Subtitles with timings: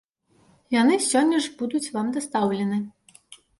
[0.75, 2.83] Яны сёння ж будуць вам дастаўлены.